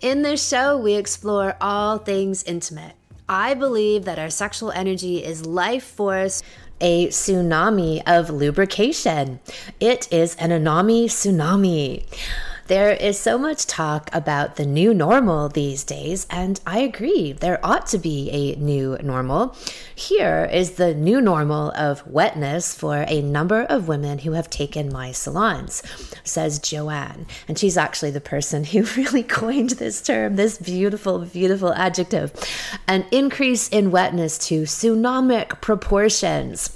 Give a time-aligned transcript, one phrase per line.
[0.00, 2.92] In this show, we explore all things intimate.
[3.28, 6.44] I believe that our sexual energy is life force,
[6.80, 9.40] a tsunami of lubrication.
[9.80, 12.04] It is an Anami tsunami.
[12.66, 17.64] There is so much talk about the new normal these days, and I agree, there
[17.64, 19.56] ought to be a new normal.
[19.94, 24.92] Here is the new normal of wetness for a number of women who have taken
[24.92, 25.80] my salons,
[26.24, 27.28] says Joanne.
[27.46, 32.32] And she's actually the person who really coined this term, this beautiful, beautiful adjective.
[32.88, 36.70] An increase in wetness to tsunamic proportions.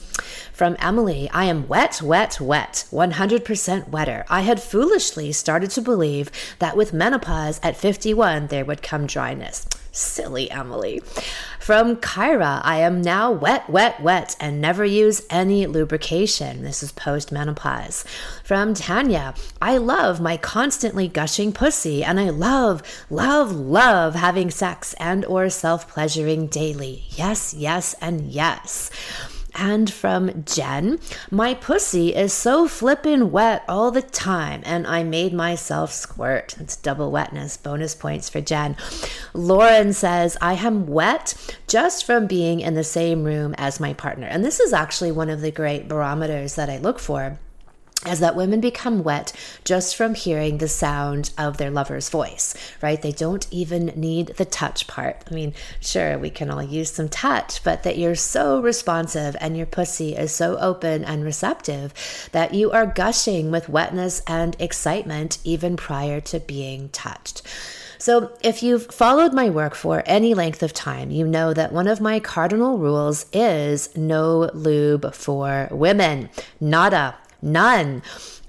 [0.53, 4.25] From Emily, I am wet, wet, wet, 100% wetter.
[4.29, 9.67] I had foolishly started to believe that with menopause at 51 there would come dryness.
[9.93, 11.03] Silly Emily.
[11.59, 16.63] From Kyra, I am now wet, wet, wet, and never use any lubrication.
[16.63, 18.05] This is post menopause.
[18.45, 24.95] From Tanya, I love my constantly gushing pussy, and I love, love, love having sex
[24.95, 27.05] and or self pleasuring daily.
[27.11, 28.91] Yes, yes, and yes.
[29.55, 30.99] And from Jen,
[31.31, 36.57] my pussy is so flippin' wet all the time, and I made myself squirt.
[36.59, 37.57] It's double wetness.
[37.57, 38.77] Bonus points for Jen.
[39.35, 41.35] Lauren says, I am wet
[41.67, 44.27] just from being in the same room as my partner.
[44.27, 47.39] And this is actually one of the great barometers that I look for
[48.07, 53.01] is that women become wet just from hearing the sound of their lover's voice, right?
[53.03, 55.23] They don't even need the touch part.
[55.31, 59.55] I mean, sure, we can all use some touch, but that you're so responsive and
[59.57, 61.93] your pussy is so open and receptive
[62.33, 67.43] that you are gushing with wetness and excitement even prior to being touched.
[67.99, 71.87] So, if you've followed my work for any length of time, you know that one
[71.87, 76.31] of my cardinal rules is no lube for women.
[76.59, 77.19] Nada.
[77.43, 78.03] None.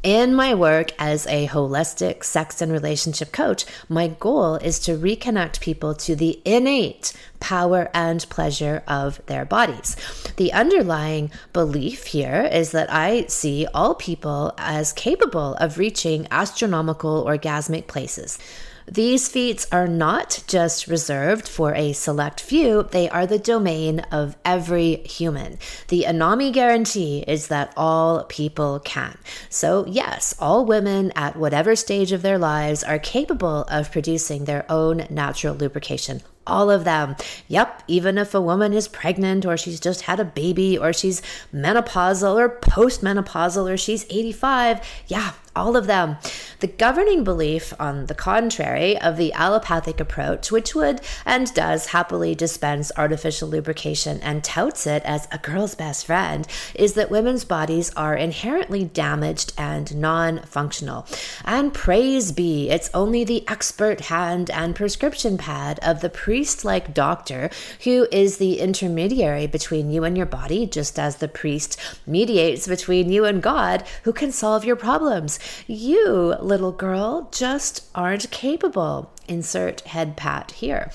[0.04, 5.62] In my work as a holistic sex and relationship coach, my goal is to reconnect
[5.62, 9.96] people to the innate power and pleasure of their bodies.
[10.38, 17.24] The underlying belief here is that I see all people as capable of reaching astronomical
[17.24, 18.40] orgasmic places.
[18.88, 24.36] These feats are not just reserved for a select few, they are the domain of
[24.44, 25.60] every human.
[25.88, 29.18] The Anami guarantee is that all people can.
[29.50, 34.66] So, yes, all women at whatever stage of their lives are capable of producing their
[34.70, 37.16] own natural lubrication all of them.
[37.48, 41.22] Yep, even if a woman is pregnant or she's just had a baby or she's
[41.54, 46.18] menopausal or postmenopausal or she's 85, yeah, all of them.
[46.60, 52.36] The governing belief, on the contrary, of the allopathic approach, which would and does happily
[52.36, 57.92] dispense artificial lubrication and touts it as a girl's best friend, is that women's bodies
[57.96, 61.06] are inherently damaged and non functional.
[61.44, 66.10] And praise be, it's only the expert hand and prescription pad of the
[66.42, 67.52] priest like doctor
[67.84, 73.12] who is the intermediary between you and your body, just as the priest mediates between
[73.12, 75.38] you and God, who can solve your problems.
[75.68, 79.12] You, little girl, just aren't capable.
[79.28, 80.90] Insert head pat here.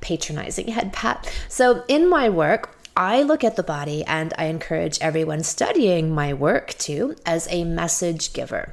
[0.00, 1.30] Patronizing head pat.
[1.50, 6.32] So, in my work, I look at the body and I encourage everyone studying my
[6.32, 8.72] work too as a message giver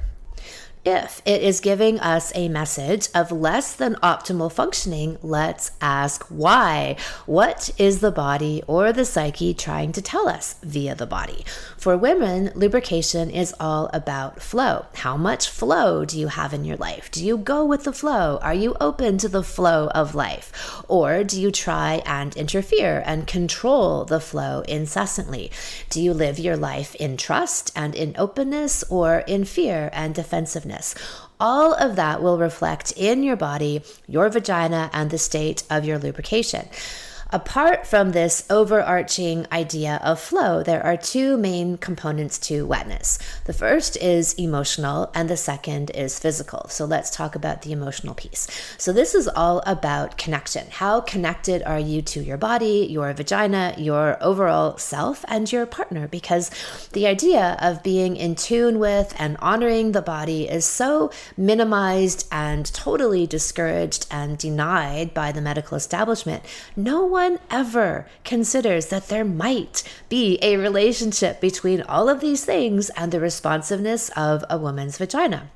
[0.86, 6.96] if it is giving us a message of less than optimal functioning, let's ask why.
[7.26, 11.44] What is the body or the psyche trying to tell us via the body?
[11.76, 14.86] For women, lubrication is all about flow.
[14.94, 17.10] How much flow do you have in your life?
[17.10, 18.38] Do you go with the flow?
[18.40, 20.84] Are you open to the flow of life?
[20.86, 25.50] Or do you try and interfere and control the flow incessantly?
[25.90, 30.75] Do you live your life in trust and in openness or in fear and defensiveness?
[31.38, 35.98] All of that will reflect in your body, your vagina, and the state of your
[35.98, 36.68] lubrication.
[37.32, 43.18] Apart from this overarching idea of flow, there are two main components to wetness.
[43.46, 46.68] The first is emotional, and the second is physical.
[46.68, 48.46] So let's talk about the emotional piece.
[48.78, 50.68] So, this is all about connection.
[50.70, 56.06] How connected are you to your body, your vagina, your overall self, and your partner?
[56.06, 56.52] Because
[56.92, 62.72] the idea of being in tune with and honoring the body is so minimized and
[62.72, 66.44] totally discouraged and denied by the medical establishment.
[66.76, 67.15] No
[67.50, 73.20] ever considers that there might be a relationship between all of these things and the
[73.20, 75.50] responsiveness of a woman's vagina.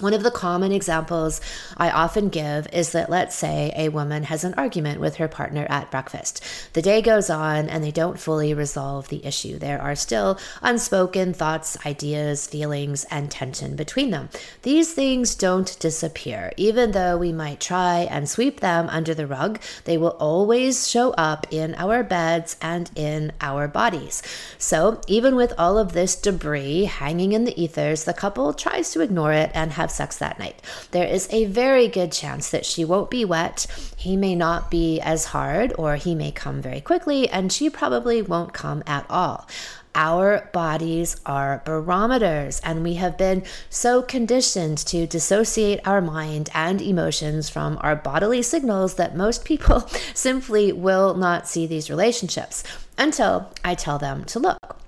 [0.00, 1.42] One of the common examples
[1.76, 5.66] I often give is that, let's say, a woman has an argument with her partner
[5.68, 6.42] at breakfast.
[6.72, 9.58] The day goes on and they don't fully resolve the issue.
[9.58, 14.30] There are still unspoken thoughts, ideas, feelings, and tension between them.
[14.62, 16.52] These things don't disappear.
[16.56, 21.10] Even though we might try and sweep them under the rug, they will always show
[21.12, 24.22] up in our beds and in our bodies.
[24.56, 29.02] So, even with all of this debris hanging in the ethers, the couple tries to
[29.02, 30.62] ignore it and have have sex that night.
[30.92, 33.66] There is a very good chance that she won't be wet.
[33.96, 38.22] He may not be as hard, or he may come very quickly, and she probably
[38.22, 39.48] won't come at all.
[39.92, 46.80] Our bodies are barometers, and we have been so conditioned to dissociate our mind and
[46.80, 49.80] emotions from our bodily signals that most people
[50.14, 52.62] simply will not see these relationships
[52.96, 54.79] until I tell them to look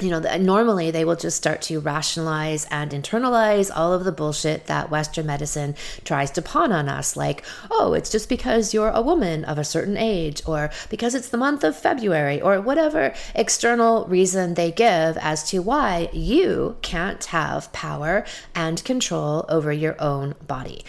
[0.00, 4.66] you know, normally they will just start to rationalize and internalize all of the bullshit
[4.66, 7.16] that Western medicine tries to pawn on us.
[7.16, 11.28] Like, oh, it's just because you're a woman of a certain age, or because it's
[11.28, 17.24] the month of February, or whatever external reason they give as to why you can't
[17.26, 18.24] have power
[18.54, 20.84] and control over your own body.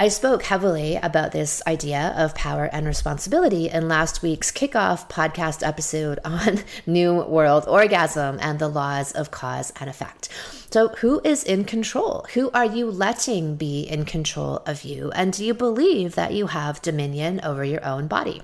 [0.00, 5.66] I spoke heavily about this idea of power and responsibility in last week's kickoff podcast
[5.66, 10.28] episode on New World Orgasm and the laws of cause and effect.
[10.70, 12.26] So, who is in control?
[12.34, 15.10] Who are you letting be in control of you?
[15.16, 18.40] And do you believe that you have dominion over your own body?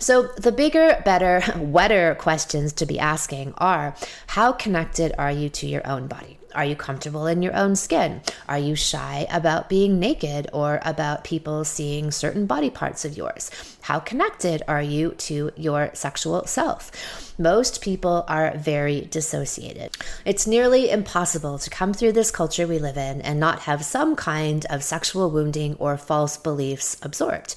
[0.00, 3.94] So, the bigger, better, wetter questions to be asking are
[4.26, 6.37] how connected are you to your own body?
[6.58, 8.20] Are you comfortable in your own skin?
[8.48, 13.48] Are you shy about being naked or about people seeing certain body parts of yours?
[13.82, 16.90] How connected are you to your sexual self?
[17.38, 19.96] Most people are very dissociated.
[20.24, 24.16] It's nearly impossible to come through this culture we live in and not have some
[24.16, 27.54] kind of sexual wounding or false beliefs absorbed.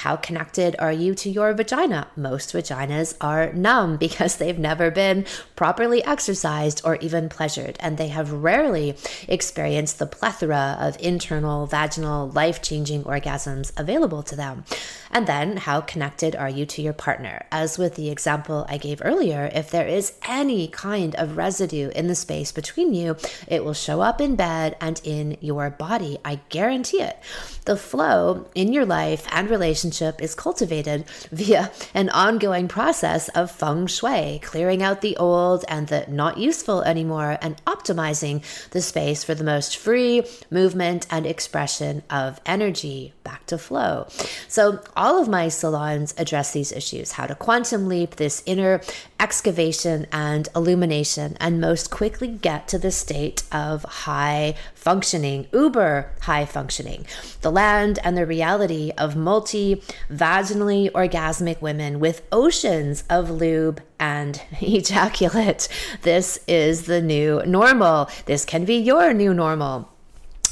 [0.00, 2.08] How connected are you to your vagina?
[2.16, 5.26] Most vaginas are numb because they've never been
[5.56, 8.96] properly exercised or even pleasured, and they have rarely
[9.28, 14.64] experienced the plethora of internal, vaginal, life changing orgasms available to them.
[15.12, 17.44] And then, how connected are you to your partner?
[17.50, 22.06] As with the example I gave earlier, if there is any kind of residue in
[22.06, 23.16] the space between you,
[23.48, 26.18] it will show up in bed and in your body.
[26.24, 27.18] I guarantee it.
[27.64, 33.88] The flow in your life and relationship is cultivated via an ongoing process of feng
[33.88, 39.34] shui, clearing out the old and the not useful anymore, and optimizing the space for
[39.34, 44.06] the most free movement and expression of energy back to flow.
[44.48, 48.80] So, all of my salons address these issues how to quantum leap this inner
[49.20, 56.44] excavation and illumination, and most quickly get to the state of high functioning, uber high
[56.44, 57.06] functioning,
[57.42, 59.80] the land and the reality of multi
[60.10, 65.68] vaginally orgasmic women with oceans of lube and ejaculate.
[66.02, 68.10] This is the new normal.
[68.24, 69.89] This can be your new normal.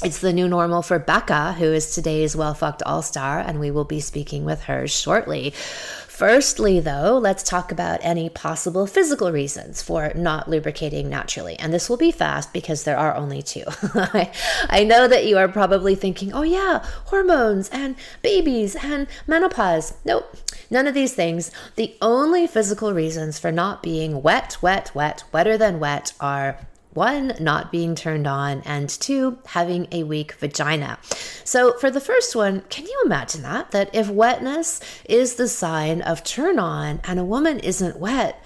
[0.01, 3.69] It's the new normal for Becca, who is today's Well Fucked All Star, and we
[3.69, 5.51] will be speaking with her shortly.
[6.07, 11.59] Firstly, though, let's talk about any possible physical reasons for not lubricating naturally.
[11.59, 13.65] And this will be fast because there are only two.
[14.69, 19.95] I know that you are probably thinking, oh, yeah, hormones and babies and menopause.
[20.05, 20.33] Nope,
[20.69, 21.51] none of these things.
[21.75, 26.57] The only physical reasons for not being wet, wet, wet, wetter than wet are
[26.93, 30.97] one, not being turned on, and two, having a weak vagina.
[31.43, 33.71] So, for the first one, can you imagine that?
[33.71, 38.43] That if wetness is the sign of turn on and a woman isn't wet,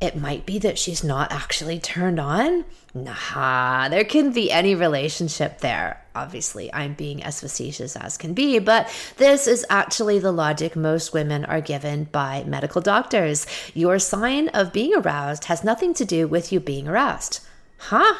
[0.00, 2.64] it might be that she's not actually turned on?
[2.94, 6.02] Nah, there can be any relationship there.
[6.14, 11.12] Obviously, I'm being as facetious as can be, but this is actually the logic most
[11.12, 13.46] women are given by medical doctors.
[13.74, 17.40] Your sign of being aroused has nothing to do with you being aroused.
[17.80, 18.14] Huh?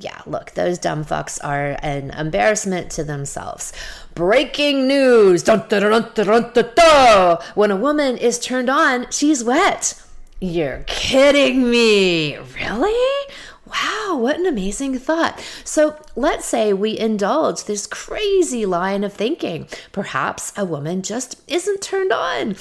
[0.00, 3.72] Yeah, look, those dumb fucks are an embarrassment to themselves.
[4.14, 5.44] Breaking news!
[5.46, 10.00] When a woman is turned on, she's wet.
[10.40, 12.36] You're kidding me.
[12.36, 13.26] Really?
[13.66, 15.44] Wow, what an amazing thought.
[15.64, 19.68] So let's say we indulge this crazy line of thinking.
[19.92, 22.56] Perhaps a woman just isn't turned on.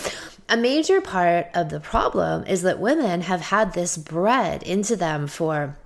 [0.49, 5.27] A major part of the problem is that women have had this bred into them
[5.27, 5.77] for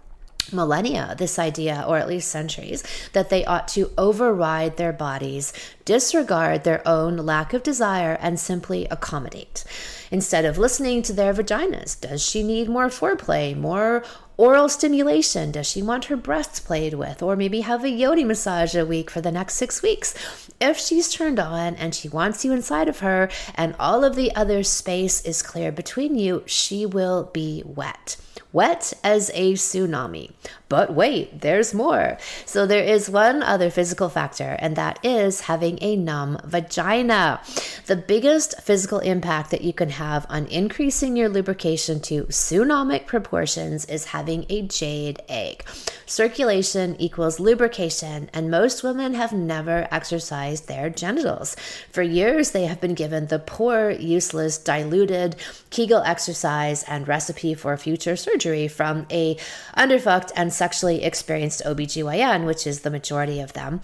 [0.53, 5.53] millennia this idea, or at least centuries, that they ought to override their bodies,
[5.85, 9.63] disregard their own lack of desire, and simply accommodate.
[10.11, 14.03] Instead of listening to their vaginas, does she need more foreplay, more
[14.41, 15.51] oral stimulation?
[15.51, 17.21] Does she want her breasts played with?
[17.21, 20.15] Or maybe have a yoni massage a week for the next six weeks?
[20.59, 24.35] If she's turned on and she wants you inside of her and all of the
[24.35, 28.17] other space is clear between you, she will be wet
[28.53, 30.31] wet as a tsunami.
[30.71, 32.17] But wait, there's more.
[32.45, 37.41] So there is one other physical factor, and that is having a numb vagina.
[37.87, 43.83] The biggest physical impact that you can have on increasing your lubrication to tsunamic proportions
[43.83, 45.65] is having a jade egg.
[46.05, 51.57] Circulation equals lubrication, and most women have never exercised their genitals.
[51.91, 55.35] For years, they have been given the poor, useless, diluted
[55.69, 59.35] Kegel exercise and recipe for future surgery from a
[59.77, 63.81] underfucked and sexually experienced OBGYN, which is the majority of them.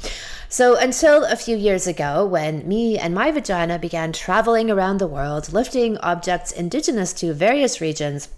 [0.48, 5.14] So, until a few years ago, when me and my vagina began traveling around the
[5.18, 8.30] world, lifting objects indigenous to various regions,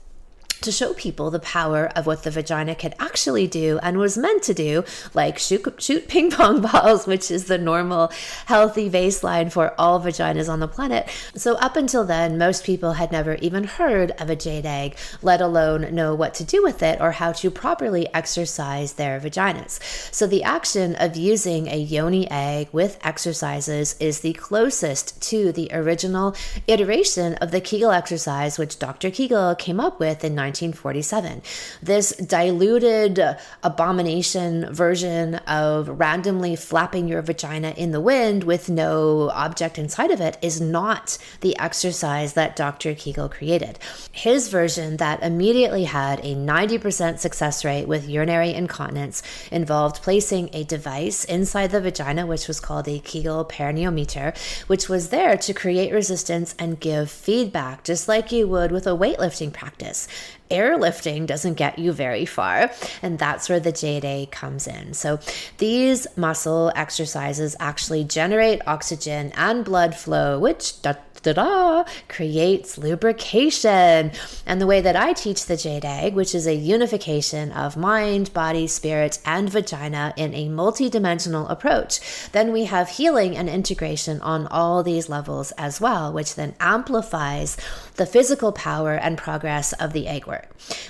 [0.62, 4.44] to show people the power of what the vagina could actually do and was meant
[4.44, 8.12] to do, like shoot, shoot ping pong balls, which is the normal,
[8.46, 11.10] healthy baseline for all vaginas on the planet.
[11.36, 15.42] So, up until then, most people had never even heard of a jade egg, let
[15.42, 19.80] alone know what to do with it or how to properly exercise their vaginas.
[20.14, 25.70] So, the action of using a yoni egg with exercises is the closest to the
[25.72, 26.36] original
[26.68, 29.12] iteration of the Kegel exercise, which Dr.
[29.12, 31.42] Kegel came up with in 1947.
[31.82, 39.78] This diluted abomination version of randomly flapping your vagina in the wind with no object
[39.78, 42.96] inside of it is not the exercise that Dr.
[42.96, 43.78] Kegel created.
[44.12, 50.64] His version, that immediately had a 90% success rate with urinary incontinence, involved placing a
[50.64, 54.36] device inside the vagina, which was called a Kegel perineometer,
[54.68, 58.98] which was there to create resistance and give feedback, just like you would with a
[58.98, 60.08] weightlifting practice
[60.50, 62.72] airlifting doesn't get you very far.
[63.02, 64.94] And that's where the Egg comes in.
[64.94, 65.20] So
[65.58, 74.12] these muscle exercises actually generate oxygen and blood flow, which da-da, creates lubrication.
[74.46, 78.68] And the way that I teach the jade which is a unification of mind, body,
[78.68, 82.00] spirit, and vagina in a multidimensional approach,
[82.32, 87.58] then we have healing and integration on all these levels as well, which then amplifies
[87.96, 90.39] the physical power and progress of the egg work.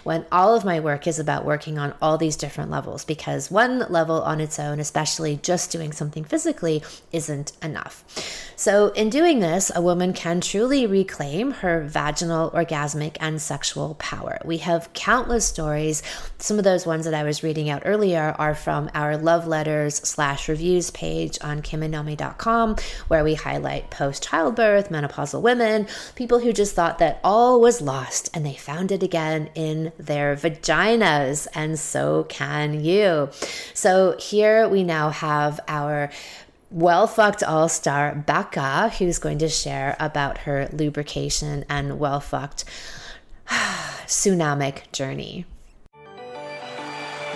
[0.04, 3.80] When all of my work is about working on all these different levels, because one
[3.90, 8.04] level on its own, especially just doing something physically, isn't enough.
[8.56, 14.40] So, in doing this, a woman can truly reclaim her vaginal, orgasmic, and sexual power.
[14.44, 16.04] We have countless stories.
[16.40, 19.96] Some of those ones that I was reading out earlier are from our love letters
[19.96, 22.76] slash reviews page on kimanami.com,
[23.08, 28.30] where we highlight post childbirth, menopausal women, people who just thought that all was lost
[28.34, 31.48] and they found it again in their vaginas.
[31.54, 33.30] And so can you.
[33.74, 36.10] So here we now have our
[36.72, 42.66] well fucked all star Becca, who's going to share about her lubrication and well fucked
[43.48, 45.46] tsunamic journey.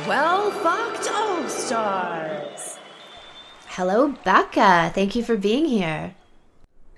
[0.07, 2.77] Well fucked all stars.
[3.67, 4.91] Hello, Becca.
[4.93, 6.13] Thank you for being here.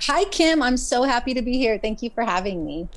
[0.02, 0.62] Hi, Kim.
[0.62, 1.78] I'm so happy to be here.
[1.78, 2.90] Thank you for having me.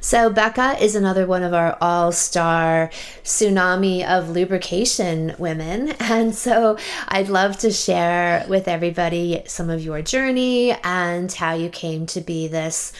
[0.00, 2.90] So, Becca is another one of our all star
[3.24, 5.94] tsunami of lubrication women.
[6.16, 11.68] And so, I'd love to share with everybody some of your journey and how you
[11.68, 12.92] came to be this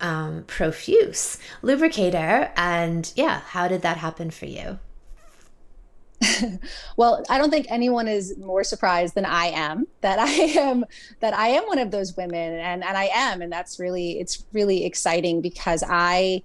[0.00, 2.50] um, profuse lubricator.
[2.56, 4.78] And yeah, how did that happen for you?
[6.96, 10.84] well, I don't think anyone is more surprised than I am that I am
[11.20, 14.44] that I am one of those women and and I am and that's really it's
[14.52, 16.42] really exciting because I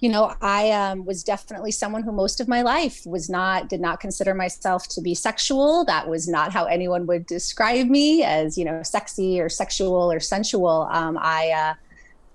[0.00, 3.80] you know i um, was definitely someone who most of my life was not did
[3.80, 5.84] not consider myself to be sexual.
[5.84, 10.20] That was not how anyone would describe me as you know sexy or sexual or
[10.20, 10.88] sensual.
[10.90, 11.74] Um, i uh,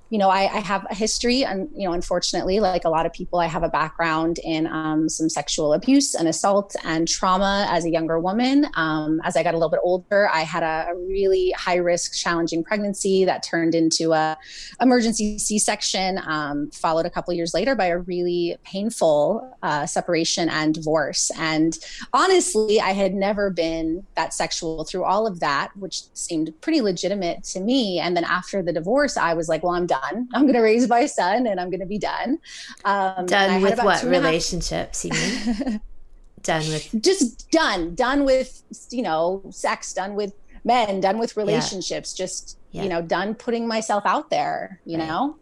[0.10, 3.12] you know, I, I, have a history, and you know, unfortunately, like a lot of
[3.12, 7.84] people, I have a background in um, some sexual abuse and assault and trauma as
[7.84, 8.68] a younger woman.
[8.76, 12.64] Um, as I got a little bit older, I had a, really high risk, challenging
[12.64, 14.38] pregnancy that turned into a
[14.82, 20.50] emergency C section, um, followed a couple years later by a really painful uh, separation
[20.50, 21.32] and divorce.
[21.38, 21.78] And
[22.14, 27.44] honestly, I had never been that sexual through all of that, which seemed pretty legitimate
[27.46, 28.00] to me.
[28.00, 30.28] And then after the divorce, I was like, well, I'm done done.
[30.34, 32.40] I'm going to raise my son and I'm going to be done.
[32.86, 35.06] Um, done with what relationships?
[35.06, 35.82] You mean?
[36.44, 42.14] done with just done, done with you know sex, done with men, done with relationships,
[42.14, 42.26] yeah.
[42.26, 42.84] just yeah.
[42.84, 44.80] you know, done putting myself out there.
[44.86, 45.08] You right.
[45.08, 45.36] know.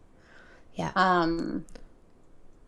[0.76, 0.92] Yeah.
[0.96, 1.66] Um.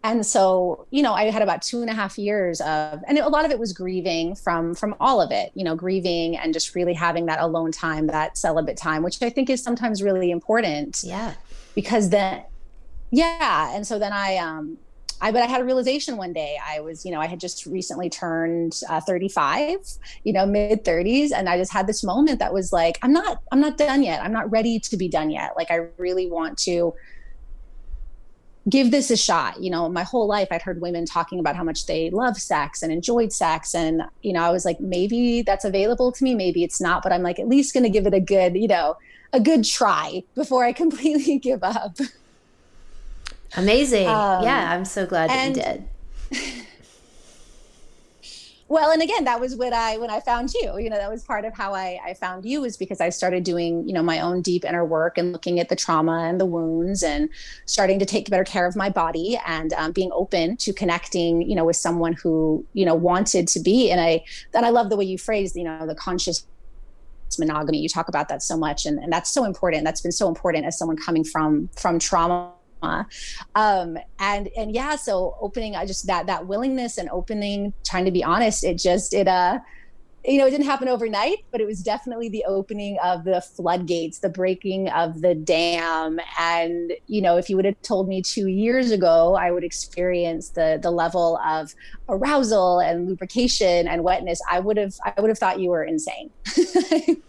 [0.04, 3.28] And so, you know, I had about two and a half years of, and a
[3.28, 5.52] lot of it was grieving from from all of it.
[5.54, 9.30] You know, grieving and just really having that alone time, that celibate time, which I
[9.30, 11.02] think is sometimes really important.
[11.04, 11.34] Yeah.
[11.78, 12.44] Because then,
[13.12, 14.80] yeah, and so then I um
[15.22, 16.58] I, but I had a realization one day.
[16.66, 19.78] I was, you know, I had just recently turned uh, 35,
[20.24, 23.42] you know, mid 30s, and I just had this moment that was like, I'm not,
[23.52, 24.24] I'm not done yet.
[24.24, 25.54] I'm not ready to be done yet.
[25.56, 26.94] Like, I really want to
[28.70, 29.62] give this a shot.
[29.62, 32.84] You know, my whole life I'd heard women talking about how much they love sex
[32.84, 36.64] and enjoyed sex, and you know, I was like, maybe that's available to me, maybe
[36.64, 38.98] it's not, but I'm like, at least going to give it a good, you know,
[39.34, 41.98] a good try before I completely give up.
[43.56, 44.08] Amazing.
[44.08, 46.64] Um, yeah, I'm so glad that you did.
[48.70, 50.78] well, and again, that was when I when I found you.
[50.78, 53.44] You know, that was part of how I, I found you was because I started
[53.44, 56.46] doing, you know, my own deep inner work and looking at the trauma and the
[56.46, 57.30] wounds and
[57.66, 61.56] starting to take better care of my body and um, being open to connecting, you
[61.56, 63.90] know, with someone who, you know, wanted to be.
[63.90, 66.46] And I that I love the way you phrased, you know, the conscious
[67.40, 67.80] monogamy.
[67.80, 69.86] You talk about that so much, and, and that's so important.
[69.86, 72.52] That's been so important as someone coming from from trauma
[73.56, 78.12] um and and yeah so opening i just that that willingness and opening trying to
[78.12, 79.60] be honest it just it uh
[80.26, 84.20] you know it didn't happen overnight but it was definitely the opening of the floodgates
[84.20, 86.20] the breaking of the dam.
[86.40, 90.50] And you know if you would have told me 2 years ago i would experience
[90.50, 91.74] the the level of
[92.10, 96.30] arousal and lubrication and wetness i would have i would have thought you were insane.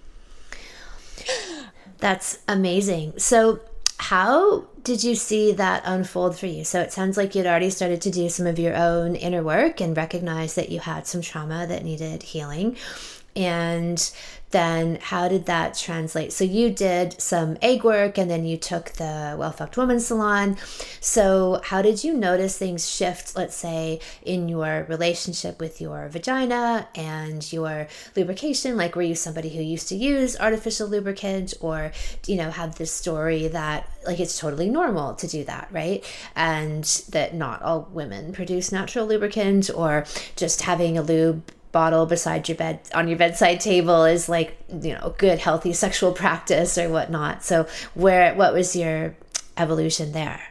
[1.98, 3.18] That's amazing.
[3.18, 3.60] So
[3.98, 6.64] how did you see that unfold for you?
[6.64, 9.82] So it sounds like you'd already started to do some of your own inner work
[9.82, 12.74] and recognize that you had some trauma that needed healing.
[13.36, 14.10] And
[14.50, 16.32] then how did that translate?
[16.32, 20.56] So you did some egg work and then you took the Well Fucked Woman Salon.
[21.00, 26.88] So how did you notice things shift, let's say, in your relationship with your vagina
[26.94, 28.76] and your lubrication?
[28.76, 31.92] Like were you somebody who used to use artificial lubricant or,
[32.26, 36.04] you know, have this story that like it's totally normal to do that, right?
[36.34, 41.42] And that not all women produce natural lubricant or just having a lube
[41.78, 46.10] bottle beside your bed on your bedside table is like you know good healthy sexual
[46.10, 47.44] practice or whatnot.
[47.44, 49.14] So where what was your
[49.56, 50.42] evolution there?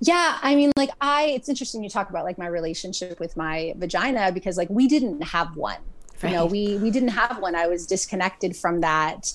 [0.00, 3.74] Yeah i mean like i it's interesting you talk about like my relationship with my
[3.76, 5.82] vagina because like we didn't have one.
[6.22, 6.30] Right.
[6.30, 7.54] you know we we didn't have one.
[7.54, 9.32] I was disconnected from that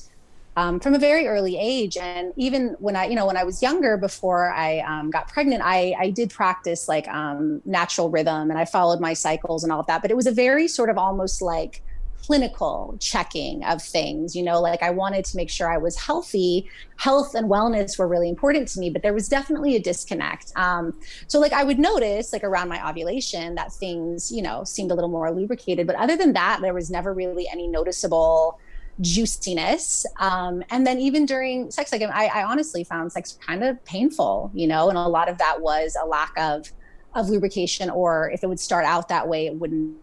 [0.57, 1.97] um, from a very early age.
[1.97, 5.61] And even when I, you know, when I was younger, before I um, got pregnant,
[5.63, 9.79] I, I did practice like um, natural rhythm and I followed my cycles and all
[9.79, 10.01] of that.
[10.01, 11.81] But it was a very sort of almost like
[12.25, 16.67] clinical checking of things you know like i wanted to make sure i was healthy
[16.95, 20.91] health and wellness were really important to me but there was definitely a disconnect um,
[21.27, 24.95] so like i would notice like around my ovulation that things you know seemed a
[24.95, 28.59] little more lubricated but other than that there was never really any noticeable
[29.01, 30.05] juiciness.
[30.19, 34.51] Um, and then even during sex, like I, I honestly found sex kind of painful,
[34.53, 36.71] you know, and a lot of that was a lack of
[37.13, 39.95] of lubrication, or if it would start out that way, it wouldn't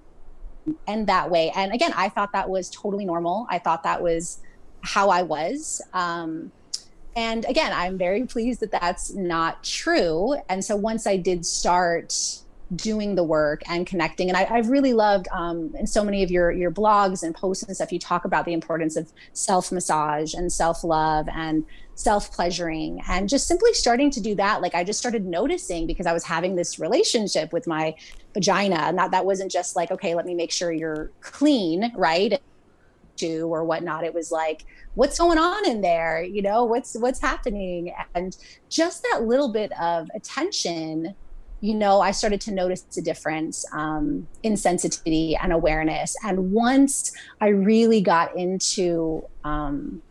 [0.86, 1.52] end that way.
[1.54, 3.46] And again, I thought that was totally normal.
[3.50, 4.40] I thought that was
[4.82, 5.82] how I was.
[5.92, 6.50] Um,
[7.14, 10.36] and again, I'm very pleased that that's not true.
[10.48, 12.14] And so once I did start
[12.74, 14.28] doing the work and connecting.
[14.28, 17.62] And I, have really loved um, in so many of your your blogs and posts
[17.64, 22.32] and stuff, you talk about the importance of self massage and self love and self
[22.32, 24.62] pleasuring and just simply starting to do that.
[24.62, 27.94] Like I just started noticing because I was having this relationship with my
[28.34, 32.40] vagina, and that that wasn't just like okay, let me make sure you're clean, right?
[33.18, 34.04] To or whatnot.
[34.04, 38.36] It was like what's going on in there you know what's what's happening and
[38.68, 41.14] just that little bit of attention
[41.62, 46.16] you know, I started to notice a difference um, in sensitivity and awareness.
[46.24, 50.02] And once I really got into, um,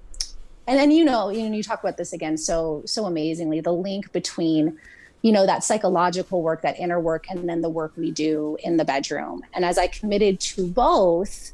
[0.65, 3.73] and then you know, you know, you talk about this again so so amazingly, the
[3.73, 4.77] link between,
[5.23, 8.77] you know, that psychological work, that inner work, and then the work we do in
[8.77, 9.41] the bedroom.
[9.53, 11.51] And as I committed to both,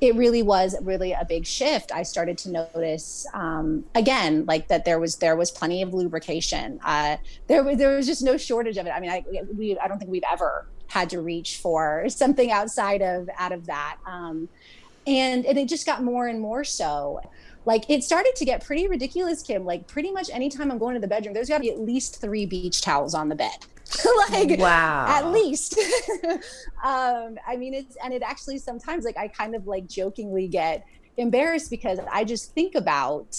[0.00, 1.90] it really was really a big shift.
[1.92, 6.78] I started to notice um, again like that there was there was plenty of lubrication.
[6.84, 7.16] Uh,
[7.48, 8.90] there was there was just no shortage of it.
[8.90, 9.24] I mean i
[9.56, 13.66] we i don't think we've ever had to reach for something outside of out of
[13.66, 13.96] that.
[14.06, 14.48] Um,
[15.06, 17.20] and and it just got more and more so.
[17.64, 19.64] Like it started to get pretty ridiculous kim.
[19.64, 22.20] Like pretty much anytime i'm going to the bedroom there's got to be at least
[22.20, 23.66] three beach towels on the bed
[24.30, 25.06] like wow.
[25.08, 25.78] at least.
[26.84, 30.86] Um i mean it's and it actually sometimes like i kind of like jokingly get
[31.16, 33.36] embarrassed because i just think about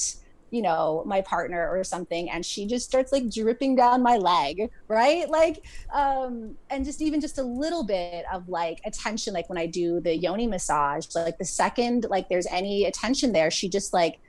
[0.52, 4.70] you know my partner or something and she just starts like dripping down my leg
[4.88, 5.30] right?
[5.30, 9.66] Like um and just even just a little bit of like attention like when i
[9.66, 14.20] do the yoni massage like the second like there's any attention there she just like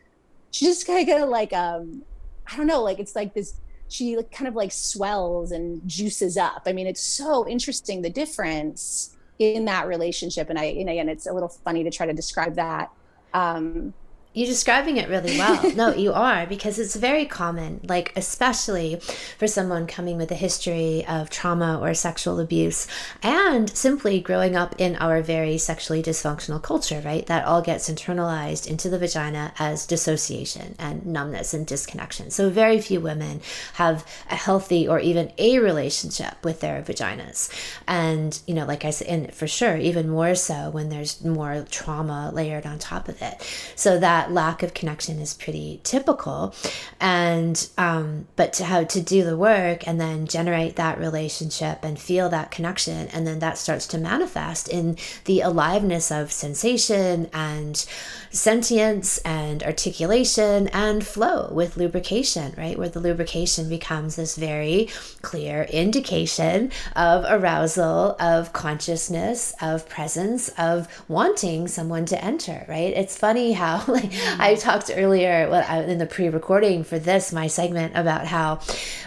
[0.50, 2.02] she just kind of like um
[2.46, 6.62] i don't know like it's like this she kind of like swells and juices up.
[6.66, 11.26] I mean it's so interesting the difference in that relationship and i and again it's
[11.26, 12.90] a little funny to try to describe that.
[13.34, 13.94] Um
[14.32, 15.72] you're describing it really well.
[15.74, 19.00] no, you are, because it's very common, like, especially
[19.38, 22.86] for someone coming with a history of trauma or sexual abuse
[23.24, 27.26] and simply growing up in our very sexually dysfunctional culture, right?
[27.26, 32.30] That all gets internalized into the vagina as dissociation and numbness and disconnection.
[32.30, 33.40] So, very few women
[33.74, 37.50] have a healthy or even a relationship with their vaginas.
[37.88, 41.64] And, you know, like I said, and for sure, even more so when there's more
[41.68, 43.42] trauma layered on top of it.
[43.74, 46.54] So, that that lack of connection is pretty typical
[47.00, 51.98] and um, but to how to do the work and then generate that relationship and
[51.98, 57.86] feel that connection and then that starts to manifest in the aliveness of sensation and
[58.30, 62.78] sentience and articulation and flow with lubrication, right?
[62.78, 64.88] Where the lubrication becomes this very
[65.22, 72.94] clear indication of arousal, of consciousness, of presence, of wanting someone to enter, right?
[72.94, 75.44] It's funny how, like, I talked earlier
[75.86, 78.60] in the pre recording for this, my segment, about how,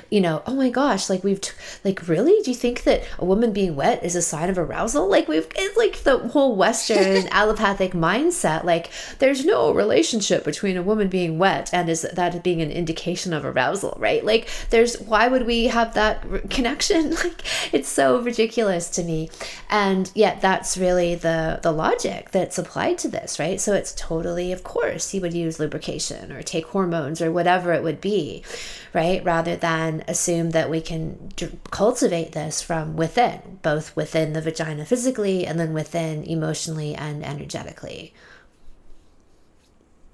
[0.09, 2.41] you know, oh my gosh, like we've, t- like, really?
[2.43, 5.09] Do you think that a woman being wet is a sign of arousal?
[5.09, 8.63] Like, we've, it's like the whole Western allopathic mindset.
[8.63, 8.89] Like,
[9.19, 13.45] there's no relationship between a woman being wet and is that being an indication of
[13.45, 14.23] arousal, right?
[14.23, 17.15] Like there's why would we have that connection?
[17.23, 19.29] Like it's so ridiculous to me.
[19.69, 23.61] And yet that's really the the logic that's applied to this, right?
[23.61, 27.83] So it's totally of course he would use lubrication or take hormones or whatever it
[27.83, 28.43] would be,
[28.93, 29.23] right?
[29.23, 34.85] Rather than assume that we can d- cultivate this from within, both within the vagina
[34.85, 38.13] physically and then within emotionally and energetically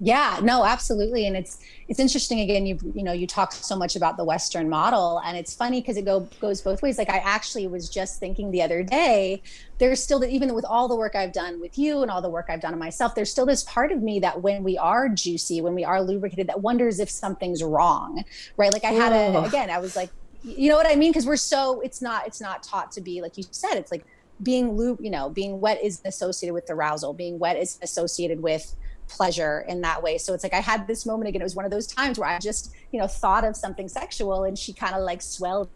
[0.00, 1.26] yeah no absolutely.
[1.26, 4.68] And it's it's interesting again you you know you talk so much about the western
[4.68, 6.96] model and it's funny because it go goes both ways.
[6.96, 9.42] Like i actually was just thinking the other day
[9.78, 12.30] there's still that even with all the work i've done with you and all the
[12.30, 15.08] work i've done on myself there's still this part of me that when we are
[15.08, 18.24] juicy when we are lubricated that wonders if something's wrong
[18.56, 18.72] right?
[18.72, 20.10] Like i had a again i was like
[20.42, 21.12] you know what i mean?
[21.12, 24.04] Because we're so it's not it's not taught to be like you said it's like
[24.42, 28.74] being lube you know being wet is associated with arousal being wet is associated with
[29.10, 30.16] pleasure in that way.
[30.16, 31.42] So it's like I had this moment again.
[31.42, 34.44] It was one of those times where I just, you know, thought of something sexual
[34.44, 35.68] and she kind of like swelled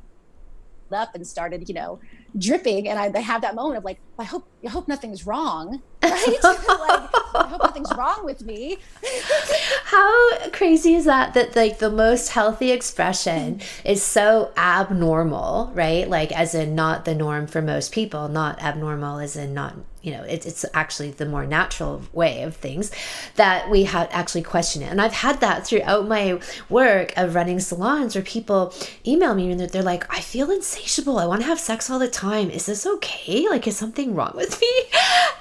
[0.93, 1.99] up and started, you know,
[2.39, 2.89] dripping.
[2.89, 5.83] And I, I have that moment of like, I hope, I hope nothing's wrong.
[6.05, 6.37] Right?
[6.45, 8.77] like, I hope nothing's wrong with me.
[9.85, 11.33] How crazy is that?
[11.33, 16.07] That like the most healthy expression is so abnormal, right?
[16.07, 20.13] Like as in not the norm for most people, not abnormal as in not you
[20.13, 22.91] know it, it's actually the more natural way of things
[23.37, 24.91] that we have actually question it.
[24.91, 26.39] And i've had that throughout my
[26.69, 28.75] work of running salons where people
[29.07, 31.19] email me and they're, they're like i feel insatiable.
[31.19, 32.51] I want to have sex all the time.
[32.51, 33.49] Is this okay?
[33.49, 34.73] Like is something wrong with me?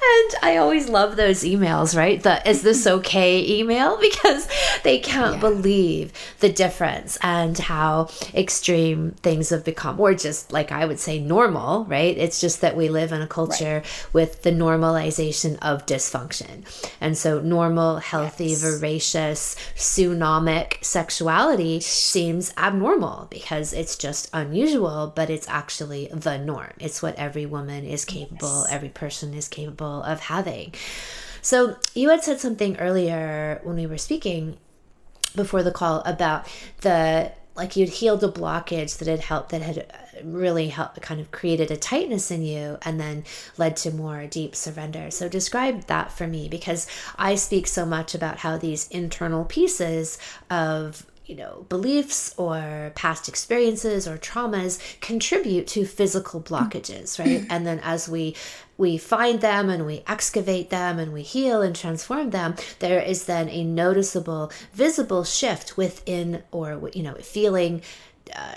[0.04, 2.22] And i always love those emails right?
[2.22, 3.60] The is this okay?
[3.60, 4.48] email because
[4.84, 5.42] they can't yeah.
[5.42, 10.00] believe the difference and how extreme things have become.
[10.00, 12.18] Or just like i would say normal right?
[12.18, 14.14] It's just that we live in a culture right.
[14.14, 16.66] with the normalization of dysfunction.
[17.02, 18.62] And so, normal, healthy, yes.
[18.62, 26.74] voracious, tsunamic sexuality seems abnormal because it's just unusual, but it's actually the norm.
[26.80, 28.72] It's what every woman is capable, yes.
[28.72, 30.74] every person is capable of having.
[31.42, 34.58] So, you had said something earlier when we were speaking
[35.36, 36.48] before the call about
[36.82, 39.86] the like you'd healed a blockage that had helped that had
[40.24, 43.24] really helped kind of created a tightness in you and then
[43.58, 45.12] led to more deep surrender.
[45.12, 50.18] So describe that for me because I speak so much about how these internal pieces
[50.50, 57.66] of you know beliefs or past experiences or traumas contribute to physical blockages right and
[57.66, 58.36] then as we
[58.78, 63.26] we find them and we excavate them and we heal and transform them there is
[63.26, 67.82] then a noticeable visible shift within or you know feeling
[68.36, 68.56] uh,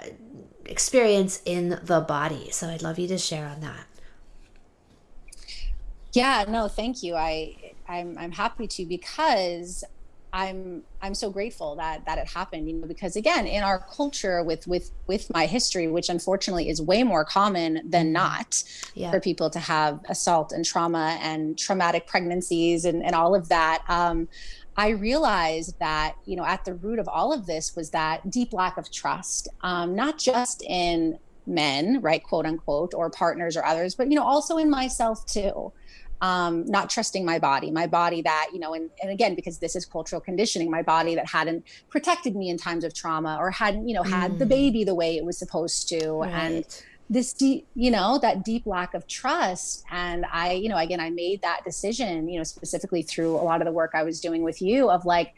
[0.69, 2.51] experience in the body.
[2.51, 3.87] So I'd love you to share on that.
[6.13, 7.15] Yeah, no, thank you.
[7.15, 9.85] I I'm I'm happy to because
[10.37, 14.43] I'm I'm so grateful that that it happened, you know, because again, in our culture
[14.43, 18.13] with with with my history, which unfortunately is way more common than mm-hmm.
[18.13, 18.63] not
[18.95, 19.11] yeah.
[19.11, 23.83] for people to have assault and trauma and traumatic pregnancies and, and all of that.
[23.89, 24.29] Um,
[24.77, 28.53] I realized that, you know, at the root of all of this was that deep
[28.53, 33.95] lack of trust, um, not just in men, right, quote unquote, or partners or others,
[33.95, 35.73] but, you know, also in myself too
[36.21, 39.77] um, not trusting my body, my body that, you know, and, and again, because this
[39.77, 43.89] is cultural conditioning, my body that hadn't protected me in times of trauma or hadn't,
[43.89, 44.39] you know, had mm.
[44.39, 46.21] the baby the way it was supposed to.
[46.21, 46.33] Right.
[46.33, 49.85] And this deep, you know, that deep lack of trust.
[49.91, 53.61] And I, you know, again, I made that decision, you know, specifically through a lot
[53.61, 55.35] of the work I was doing with you of like,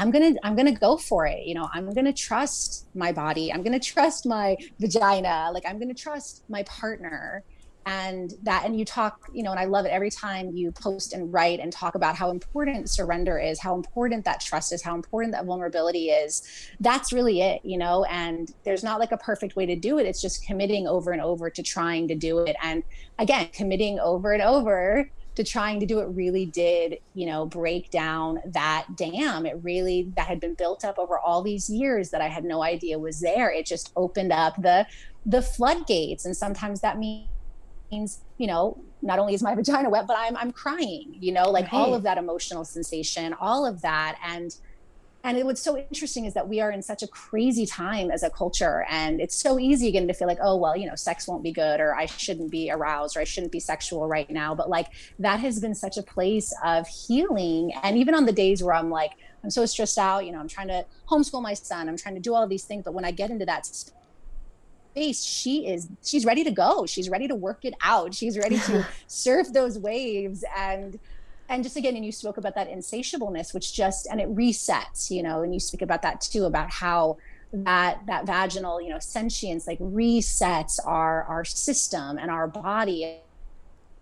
[0.00, 1.44] I'm going to I'm going to go for it.
[1.44, 3.52] You know, I'm going to trust my body.
[3.52, 5.50] I'm going to trust my vagina.
[5.52, 7.42] Like I'm going to trust my partner
[7.88, 11.14] and that and you talk you know and i love it every time you post
[11.14, 14.94] and write and talk about how important surrender is how important that trust is how
[14.94, 16.42] important that vulnerability is.
[16.80, 20.06] That's really it you know and there's not like a perfect way to do it.
[20.06, 22.56] It's just committing over and over to trying to do it.
[22.62, 22.82] And
[23.18, 27.90] again committing over and over to trying to do it really did you know break
[27.90, 29.46] down that dam.
[29.46, 32.62] It really that had been built up over all these years that i had no
[32.62, 33.50] idea was there.
[33.50, 34.86] It just opened up the
[35.24, 36.24] the floodgates.
[36.24, 37.28] And sometimes that means
[37.90, 41.50] means you know not only is my vagina wet but i'm i'm crying you know
[41.50, 41.74] like right.
[41.74, 44.18] all of that emotional sensation all of that.
[44.24, 44.54] And
[45.24, 48.22] and it, what's so interesting is that we are in such a crazy time as
[48.22, 48.86] a culture.
[48.88, 51.52] And it's so easy again to feel like oh well you know sex won't be
[51.52, 54.54] good or i shouldn't be aroused or i shouldn't be sexual right now.
[54.54, 57.72] But like that has been such a place of healing.
[57.82, 59.12] And even on the days where i'm like
[59.44, 62.20] i'm so stressed out you know i'm trying to homeschool my son i'm trying to
[62.20, 62.84] do all of these things.
[62.84, 63.92] But when i get into that space
[64.96, 66.86] she is she's ready to go.
[66.86, 68.14] She's ready to work it out.
[68.14, 70.44] She's ready to surf those waves.
[70.56, 70.98] And
[71.48, 75.22] and just again and you spoke about that insatiableness which just and it resets you
[75.22, 77.16] know and you speak about that too about how
[77.52, 83.20] that that vaginal you know sentience like resets our our system and our body.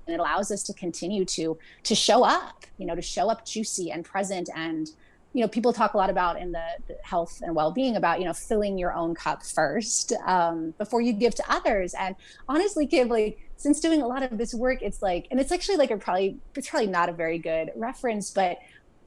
[0.07, 3.44] And it allows us to continue to to show up you know to show up
[3.44, 4.90] juicy and present and
[5.37, 8.25] you know people talk a lot about in the, the health and well-being about you
[8.25, 11.92] know filling your own cup first um, before you give to others.
[11.92, 12.16] And
[12.49, 15.77] honestly Kim, like since doing a lot of this work it's like and it's actually
[15.77, 18.59] like a probably it's probably not a very good reference but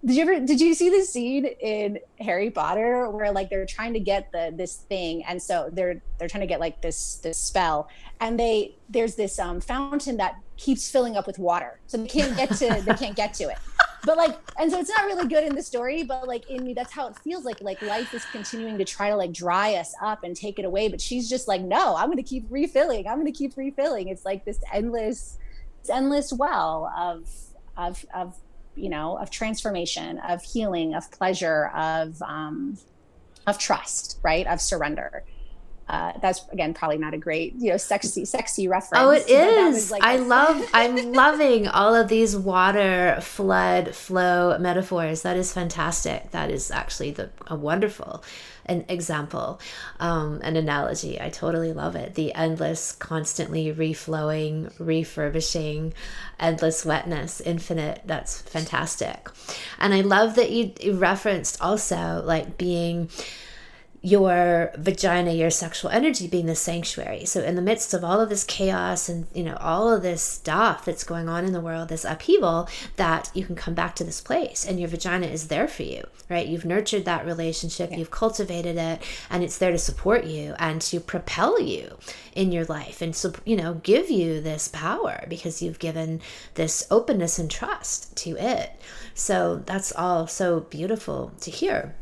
[0.04, 3.94] did you ever did you see the scene in harry potter where like they're trying
[3.94, 7.38] to get the this thing and so they're they're trying to get like this this
[7.38, 7.88] spell
[8.22, 12.36] and they there's this um fountain that keeps filling up with water so they can't
[12.36, 13.58] get to they can't get to it
[14.06, 16.74] but like and so it's not really good in the story but like in me
[16.74, 19.94] that's how it feels like like life is continuing to try to like dry us
[20.02, 23.08] up and take it away but she's just like no i'm to keep refilling.
[23.08, 24.10] I'm to keep refilling.
[24.10, 25.38] It's like this endless
[25.82, 27.28] this endless well of
[27.78, 28.36] of of
[28.76, 32.78] you know of transformation of healing of pleasure of um
[33.48, 34.46] of trust right?
[34.46, 35.24] Of surrender
[35.89, 39.04] uh, that's again probably not a great you know sexy sexy reference.
[39.04, 39.89] Oh, it is.
[39.89, 40.63] Like I love.
[40.73, 45.23] I'm loving all of these water flood flow metaphors.
[45.23, 46.32] That is fantastic.
[46.32, 48.23] That is actually the a wonderful
[48.69, 49.60] an example,
[49.99, 51.19] um, an analogy.
[51.19, 52.13] I totally love it.
[52.13, 55.93] The endless, constantly reflowing, refurbishing,
[56.39, 58.02] endless wetness, infinite.
[58.06, 59.28] That's fantastic.
[59.80, 63.10] And I love that you referenced also like being
[64.02, 67.26] your vagina, your sexual energy being the sanctuary.
[67.26, 70.22] So in the midst of all of this chaos and you know all of this
[70.22, 74.06] stuff that's going on in the world, this upheaval, that you can come back to
[74.06, 76.48] this place and your vagina is there for you, right?
[76.48, 77.98] You've nurtured that relationship, yeah.
[77.98, 81.98] you've cultivated it, and it's there to support you and to propel you
[82.34, 86.22] in your life and so you know give you this power because you've given
[86.54, 88.72] this openness and trust to it.
[89.14, 91.96] So that's all so beautiful to hear.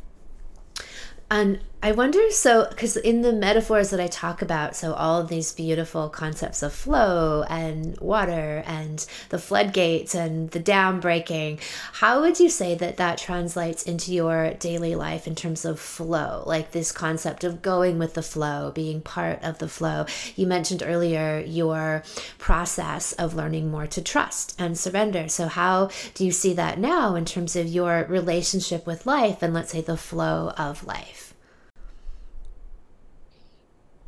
[1.30, 5.28] And I wonder so, because in the metaphors that I talk about, so all of
[5.28, 11.60] these beautiful concepts of flow and water and the floodgates and the dam breaking,
[11.94, 16.42] how would you say that that translates into your daily life in terms of flow?
[16.48, 20.08] Like this concept of going with the flow, being part of the flow.
[20.36, 22.02] You mentioned earlier your
[22.40, 25.30] process of learning more to trust and surrender.
[25.30, 29.54] So, how do you see that now in terms of your relationship with life and
[29.54, 31.27] let's say the flow of life?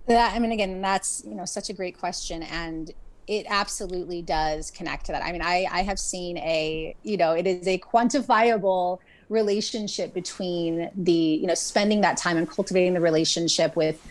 [0.10, 2.92] That i mean again that's you know such a great question and
[3.28, 5.24] it absolutely does connect to that.
[5.24, 10.90] I mean i i have seen a you know it is a quantifiable relationship between
[10.96, 14.06] the you know spending that time and cultivating the relationship with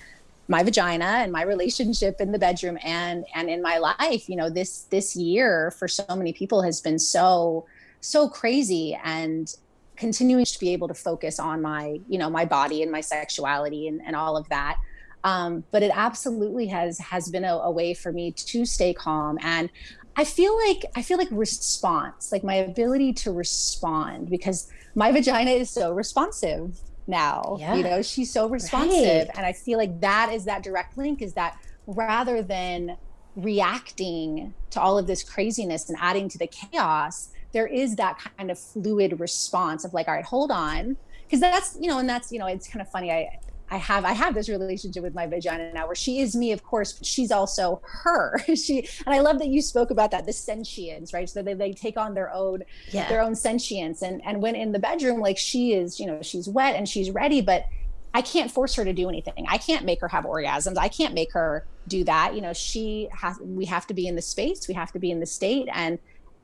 [0.47, 4.29] my vagina and my relationship in the bedroom and and in my life.
[4.29, 7.67] You know this this year for so many people has been so
[8.01, 9.53] so crazy and
[9.97, 13.89] continuing to be able to focus on my you know my body and my sexuality
[13.89, 14.79] and, and all of that
[15.25, 19.39] um, but it absolutely has has been a, a way for me to stay calm
[19.43, 19.71] and
[20.17, 25.51] i feel like i feel like response like my ability to respond because my vagina
[25.51, 27.75] is so responsive now yeah.
[27.75, 29.31] you know she's so responsive right.
[29.37, 32.97] and i feel like that is that direct link is that rather than
[33.37, 38.51] reacting to all of this craziness and adding to the chaos there is that kind
[38.51, 42.33] of fluid response of like all right hold on because that's you know and that's
[42.33, 43.39] you know it's kind of funny i
[43.71, 46.63] I have I have this relationship with my vagina now where she is me, of
[46.63, 48.39] course, but she's also her.
[48.55, 51.29] she and I love that you spoke about that, the sentience, right?
[51.29, 53.09] So they, they take on their own yeah.
[53.09, 54.03] their own sentience.
[54.03, 57.11] And and when in the bedroom, like she is, you know, she's wet and she's
[57.11, 57.67] ready, but
[58.15, 59.47] I can't force her to do anything.
[59.49, 60.79] I can't make her have orgasms.
[60.79, 62.35] I can't make her do that.
[62.35, 65.11] You know, she has we have to be in the space, we have to be
[65.11, 65.69] in the state.
[65.73, 65.99] And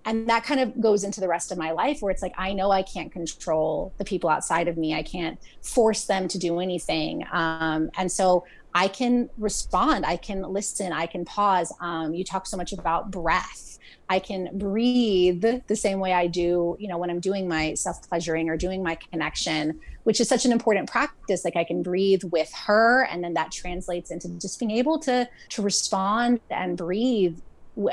[0.05, 2.53] and that kind of goes into the rest of my life where it's like i
[2.53, 4.95] know i can't control the people outside of me.
[4.95, 7.25] I can't force them to do anything.
[7.33, 10.05] Um, and so i can respond.
[10.05, 10.93] I can listen.
[10.93, 11.73] I can pause.
[11.81, 13.79] Um, you talk so much about breath.
[14.09, 18.07] I can breathe the same way i do you know when i'm doing my self
[18.07, 21.45] pleasuring or doing my connection which is such an important practice.
[21.45, 25.29] Like i can breathe with her and then that translates into just being able to
[25.51, 27.39] to respond and breathe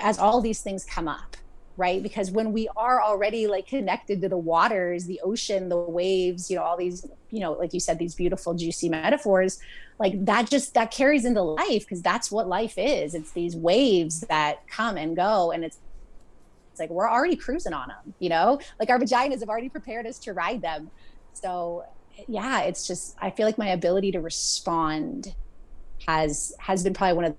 [0.02, 1.38] as all these things come up
[1.77, 2.01] right?
[2.03, 6.57] Because when we are already like connected to the waters the ocean the waves you
[6.57, 9.60] know all these you know like you said these beautiful juicy metaphors
[9.99, 13.13] like that just that carries into life because that's what life is.
[13.13, 15.77] It's these waves that come and go and it's
[16.71, 18.60] it's like we're already cruising on them you know?
[18.79, 20.91] Like our vaginas have already prepared us to ride them.
[21.34, 21.86] So
[22.27, 25.34] yeah it's just i feel like my ability to respond
[26.07, 27.36] has has been probably one of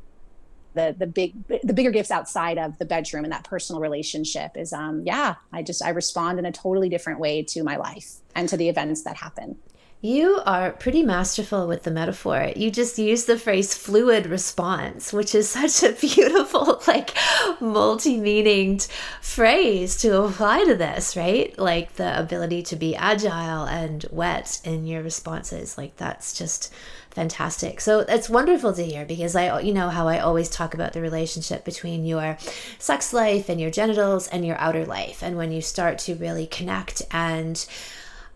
[0.74, 4.72] the the big the bigger gifts outside of the bedroom and that personal relationship is
[4.72, 8.48] um yeah i just i respond in a totally different way to my life and
[8.48, 9.56] to the events that happen
[10.04, 12.50] you are pretty masterful with the metaphor.
[12.56, 17.16] You just use the phrase fluid response, which is such a beautiful, like,
[17.60, 21.56] multi meaninged phrase to apply to this, right?
[21.56, 25.78] Like the ability to be agile and wet in your responses.
[25.78, 26.74] Like, that's just
[27.12, 27.80] fantastic.
[27.80, 31.00] So it's wonderful to hear because I, you know, how I always talk about the
[31.00, 32.38] relationship between your
[32.78, 35.22] sex life and your genitals and your outer life.
[35.22, 37.64] And when you start to really connect and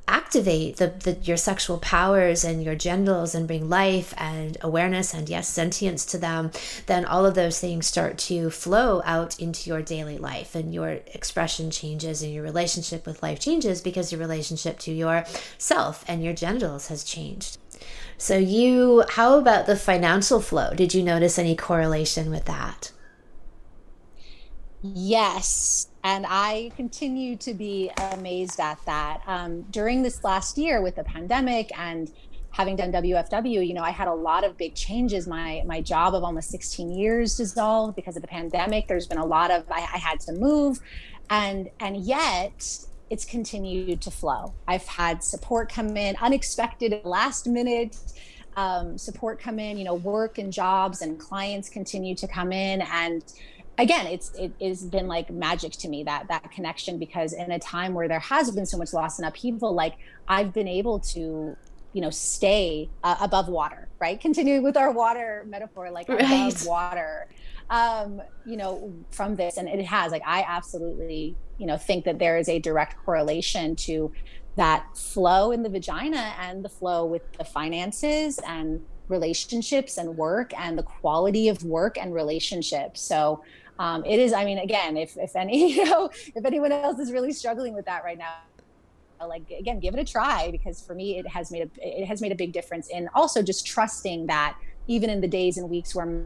[0.08, 5.28] activate the, the, your sexual powers and your genitals and bring life and awareness and
[5.28, 6.50] yes sentience to them
[6.86, 10.90] then all of those things start to flow out into your daily life and your
[11.12, 15.24] expression changes and your relationship with life changes because your relationship to your
[15.58, 17.58] self and your genitals has changed
[18.18, 22.92] so you how about the financial flow did you notice any correlation with that
[24.82, 29.22] yes and I continue to be amazed at that.
[29.26, 32.12] Um, during this last year with the pandemic and
[32.52, 35.26] having done WFW, you know, I had a lot of big changes.
[35.26, 38.86] My my job of almost 16 years dissolved because of the pandemic.
[38.86, 40.78] There's been a lot of I, I had to move,
[41.28, 44.54] and and yet it's continued to flow.
[44.66, 47.96] I've had support come in unexpected, last minute.
[48.56, 52.80] Um, support come in, you know, work and jobs and clients continue to come in
[52.80, 53.22] and
[53.78, 57.58] again it's it has been like magic to me that that connection because in a
[57.58, 59.94] time where there has been so much loss and upheaval like
[60.28, 61.56] i've been able to
[61.92, 66.20] you know stay uh, above water right continuing with our water metaphor like right.
[66.20, 67.28] above water
[67.70, 72.18] um you know from this and it has like i absolutely you know think that
[72.18, 74.12] there is a direct correlation to
[74.56, 80.52] that flow in the vagina and the flow with the finances and relationships and work
[80.58, 83.00] and the quality of work and relationships.
[83.00, 83.42] So
[83.78, 87.12] um, it is i mean again if if any you know if anyone else is
[87.12, 88.32] really struggling with that right now
[89.26, 92.22] like again give it a try because for me it has made a it has
[92.22, 95.94] made a big difference in also just trusting that even in the days and weeks
[95.94, 96.24] where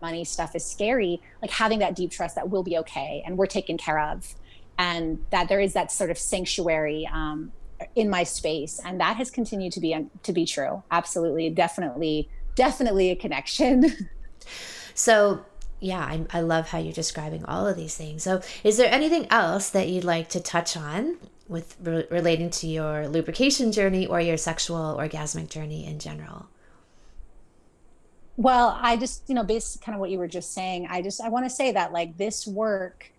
[0.00, 3.46] money stuff is scary like having that deep trust that we'll be okay and we're
[3.46, 4.34] taken care of
[4.78, 7.52] and that there is that sort of sanctuary um,
[7.94, 13.10] in my space and that has continued to be to be true absolutely definitely definitely
[13.10, 14.08] a connection
[14.94, 15.44] so
[15.80, 18.22] yeah, I, I love how you're describing all of these things.
[18.22, 22.66] So, is there anything else that you'd like to touch on with re- relating to
[22.66, 26.46] your lubrication journey or your sexual orgasmic journey in general?
[28.36, 31.20] Well, I just, you know, based kind of what you were just saying, I just,
[31.20, 33.12] I want to say that like this work,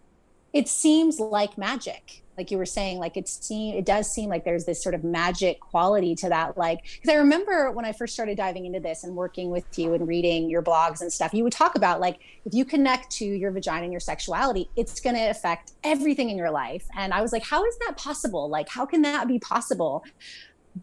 [0.53, 4.45] it seems like magic, like you were saying like it seem it does seem like
[4.45, 8.13] there's this sort of magic quality to that like because i remember when i first
[8.13, 11.43] started diving into this and working with you and reading your blogs and stuff you
[11.43, 15.15] would talk about like if you connect to your vagina and your sexuality it's going
[15.15, 16.85] to affect everything in your life.
[16.95, 18.49] And i was like how is that possible?
[18.49, 20.03] Like how can that be possible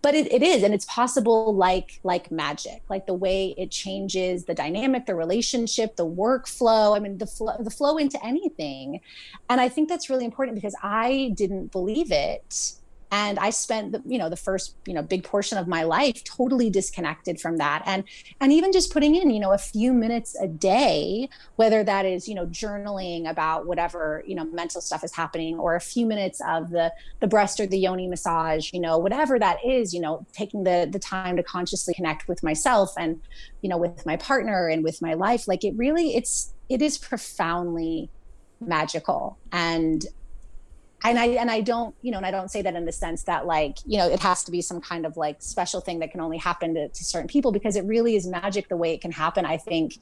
[0.02, 4.44] but it, it is and it's possible like like magic like the way it changes
[4.44, 9.00] the dynamic the relationship the workflow i mean the flow the flow into anything.
[9.48, 12.74] And i think that's really important because i didn't believe it
[13.10, 16.22] and i spent the you know the first you know big portion of my life
[16.24, 17.82] totally disconnected from that.
[17.86, 18.04] And
[18.40, 22.28] and even just putting in you know a few minutes a day whether that is
[22.28, 26.40] you know journaling about whatever you know mental stuff is happening or a few minutes
[26.46, 30.26] of the the breast or the yoni massage you know whatever that is you know
[30.32, 33.20] taking the the time to consciously connect with myself and
[33.62, 36.98] you know with my partner and with my life like it really it's it is
[36.98, 38.10] profoundly
[38.60, 39.38] magical.
[39.52, 40.04] And
[41.04, 43.24] and I and I don't, you know, and I don't say that in the sense
[43.24, 46.10] that like, you know, it has to be some kind of like special thing that
[46.10, 49.00] can only happen to, to certain people because it really is magic the way it
[49.00, 49.44] can happen.
[49.44, 49.98] I think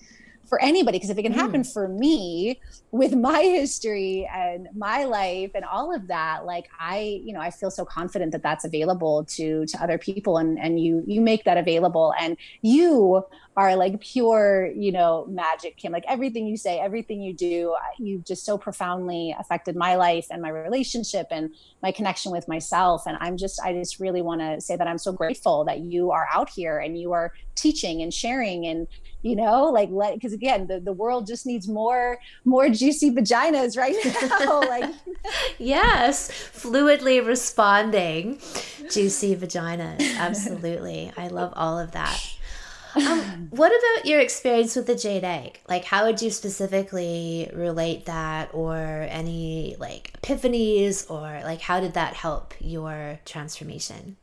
[0.48, 1.72] for anybody because if it can happen mm.
[1.72, 7.32] for me with my history and my life and all of that like i you
[7.32, 11.02] know i feel so confident that that's available to to other people and and you
[11.06, 13.24] you make that available and you
[13.56, 15.92] are like pure you know magic kim.
[15.92, 20.40] Like everything you say everything you do you've just so profoundly affected my life and
[20.40, 21.50] my relationship and
[21.82, 23.06] my connection with myself.
[23.06, 26.10] And i'm just i just really want to say that i'm so grateful that you
[26.10, 28.86] are out here and you are teaching and sharing and
[29.20, 33.76] you know like let because again the, the world just needs more more juicy vaginas
[33.76, 33.94] right
[34.40, 34.60] now.
[34.60, 34.90] Like
[35.58, 38.38] yes fluidly responding.
[38.90, 40.16] Juicy vaginas.
[40.16, 41.12] Absolutely.
[41.16, 42.20] I love all of that
[42.94, 48.06] um, what about your experience with the jade egg like how would you specifically relate
[48.06, 54.16] that or any like epiphanies or like how did that help your transformation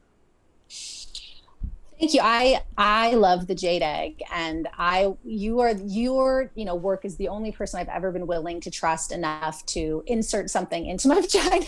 [1.99, 2.21] Thank you.
[2.23, 7.17] I I love the jade egg, and I you are your you know work is
[7.17, 11.19] the only person I've ever been willing to trust enough to insert something into my
[11.21, 11.65] vagina.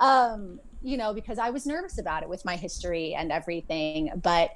[0.00, 4.52] um, you know, because I was nervous about it with my history and everything, but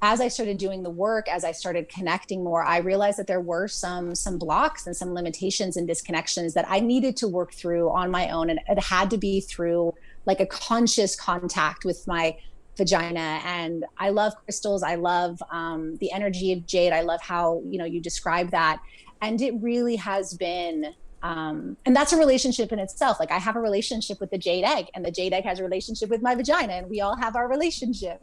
[0.00, 3.40] as I started doing the work, as I started connecting more, I realized that there
[3.40, 7.90] were some some blocks and some limitations and disconnections that I needed to work through
[7.90, 9.94] on my own, and it had to be through
[10.24, 12.36] like a conscious contact with my
[12.76, 13.40] vagina.
[13.44, 14.82] And i love crystals.
[14.82, 16.92] I love um, the energy of jade.
[16.92, 18.80] I love how you know you describe that.
[19.20, 23.18] And it really has been um, and that's a relationship in itself.
[23.18, 25.64] Like i have a relationship with the jade egg and the jade egg has a
[25.64, 28.22] relationship with my vagina and we all have our relationship.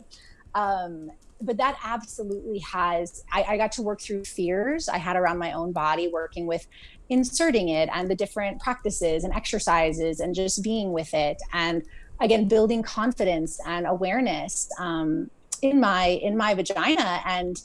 [0.56, 1.12] Um,
[1.42, 5.52] but that absolutely has I, I got to work through fears i had around my
[5.52, 6.66] own body working with
[7.10, 11.84] inserting it and the different practices and exercises and just being with it and
[12.22, 15.30] again building confidence and awareness um,
[15.62, 17.22] in my in my vagina.
[17.26, 17.62] And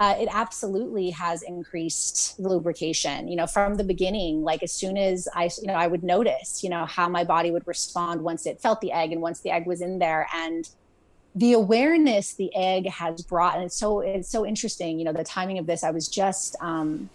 [0.00, 5.28] uh, it absolutely has increased lubrication you know from the beginning like as soon as
[5.32, 8.60] i you know i would notice you know how my body would respond once it
[8.60, 10.26] felt the egg and once the egg was in there.
[10.34, 10.68] And
[11.34, 15.24] the awareness the egg has brought and it's so it's so interesting you know the
[15.24, 17.08] timing of this i was just um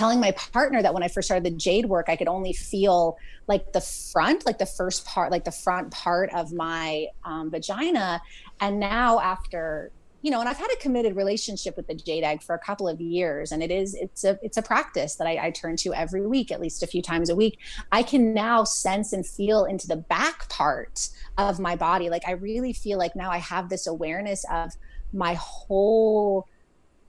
[0.00, 3.18] telling my partner that when I first started the jade work, I could only feel
[3.46, 8.22] like the front, like the first part, like the front part of my um, vagina.
[8.60, 9.90] And now after,
[10.22, 13.00] you know, and I've had a committed relationship with the jade for a couple of
[13.00, 16.26] years, and it is it's a it's a practice that I, I turn to every
[16.26, 17.58] week, at least a few times a week.
[17.90, 21.08] I can now sense and feel into the back part
[21.38, 22.10] of my body.
[22.10, 24.72] Like I really feel like now I have this awareness of
[25.12, 26.46] my whole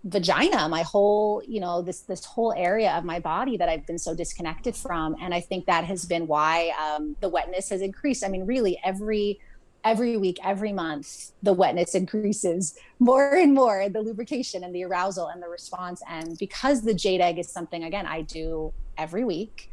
[0.03, 3.99] vagina my whole you know this this whole area of my body that i've been
[3.99, 8.25] so disconnected from and i think that has been why um, the wetness has increased
[8.25, 9.39] i mean really every
[9.83, 15.27] every week every month the wetness increases more and more the lubrication and the arousal
[15.27, 19.71] and the response and because the jade egg is something again i do every week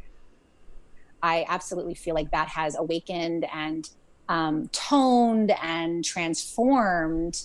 [1.21, 3.89] i absolutely feel like that has awakened and
[4.29, 7.41] um, toned and transformed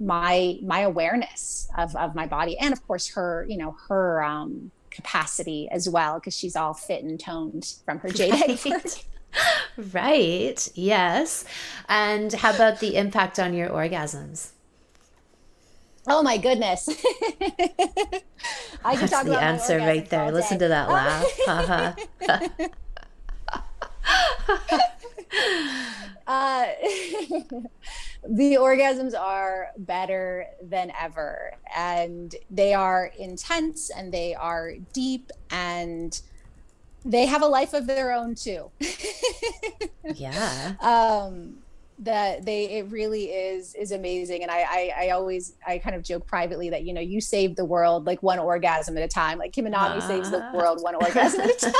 [0.00, 4.70] my my awareness of of my body and of course her you know her um
[4.90, 8.32] capacity as well because she's all fit and toned from her jade
[8.66, 9.04] right.
[9.92, 11.44] Right yes.
[11.88, 14.50] And how about the impact on your orgasms?
[16.06, 16.88] Oh my goodness.
[18.84, 20.30] I can talk the answer right there.
[20.30, 21.26] listen to that laugh.
[26.26, 26.64] Uh,
[28.26, 36.22] the orgasms are better than ever and they are intense and they are deep and
[37.04, 38.70] they have a life of their own too.
[40.14, 40.74] yeah.
[40.80, 41.58] Um,
[42.00, 44.42] that they it really is is amazing.
[44.42, 47.54] And I, I, I always i kind of joke privately that you know you save
[47.54, 49.38] the world like one orgasm at a time.
[49.38, 51.74] Like Kim Anami uh, saves the world one orgasm at a time.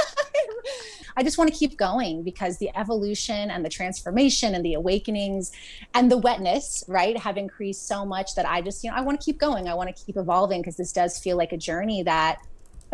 [1.17, 5.53] I just want to keep going because the evolution and the transformation and the awakenings
[5.95, 9.21] and the wetness right have increased so much that i just you know i want
[9.21, 9.69] to keep going.
[9.69, 12.39] I want to keep evolving because this does feel like a journey that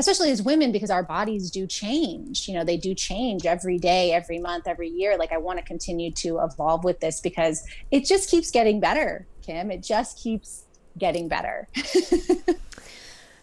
[0.01, 4.13] especially as women because our bodies do change you know they do change every day
[4.13, 8.05] every month every year like i want to continue to evolve with this because it
[8.05, 10.65] just keeps getting better kim it just keeps
[10.99, 11.69] getting better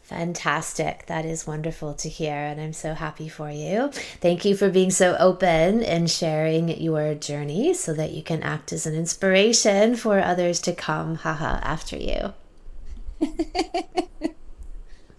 [0.07, 1.05] Fantastic.
[1.07, 2.33] That is wonderful to hear.
[2.33, 3.91] And I'm so happy for you.
[4.21, 8.71] Thank you for being so open and sharing your journey so that you can act
[8.71, 12.33] as an inspiration for others to come, haha, after you.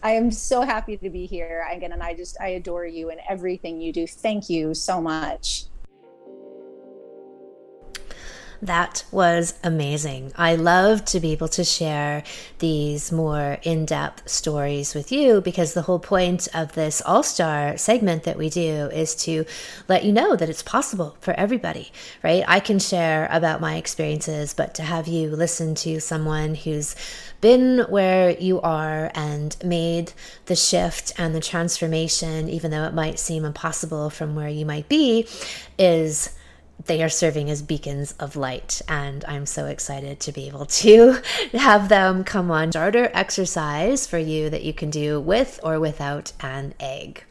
[0.02, 3.20] I am so happy to be here again, and I just I adore you and
[3.28, 4.06] everything you do.
[4.06, 5.64] Thank you so much.
[8.60, 10.32] That was amazing.
[10.36, 12.24] I love to be able to share
[12.58, 17.76] these more in depth stories with you because the whole point of this All Star
[17.76, 19.44] segment that we do is to
[19.86, 21.92] let you know that it's possible for everybody,
[22.24, 22.42] right?
[22.48, 26.96] I can share about my experiences, but to have you listen to someone who's
[27.40, 30.12] been where you are and made
[30.46, 34.88] the shift and the transformation, even though it might seem impossible from where you might
[34.88, 35.28] be,
[35.78, 36.30] is
[36.84, 38.80] they are serving as beacons of light.
[38.88, 41.20] And I'm so excited to be able to
[41.52, 46.32] have them come on starter exercise for you that you can do with or without
[46.40, 47.24] an egg.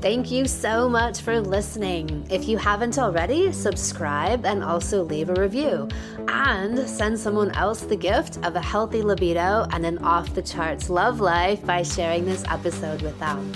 [0.00, 2.26] Thank you so much for listening.
[2.30, 5.90] If you haven't already, subscribe and also leave a review.
[6.26, 10.88] And send someone else the gift of a healthy libido and an off the charts
[10.88, 13.52] love life by sharing this episode with them.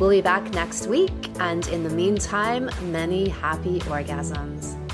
[0.00, 4.89] We'll be back next week, and in the meantime, many happy orgasms.